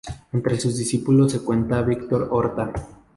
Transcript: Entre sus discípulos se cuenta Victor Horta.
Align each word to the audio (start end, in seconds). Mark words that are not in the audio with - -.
Entre 0.33 0.59
sus 0.59 0.79
discípulos 0.79 1.31
se 1.31 1.43
cuenta 1.43 1.83
Victor 1.83 2.27
Horta. 2.31 2.73